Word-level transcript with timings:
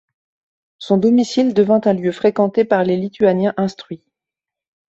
Son 0.79 0.97
domicile 0.97 1.53
devint 1.53 1.81
un 1.85 1.93
lieu 1.93 2.11
fréquenté 2.11 2.65
par 2.65 2.83
les 2.83 2.97
lituaniens 2.97 3.53
instruits. 3.55 4.01